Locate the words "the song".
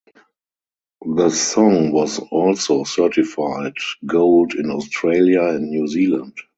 1.05-1.91